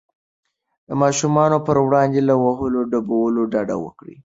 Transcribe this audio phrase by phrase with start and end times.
[0.87, 4.15] د ماشومانو پر وړاندې له وهلو ډبولو ډډه وکړئ.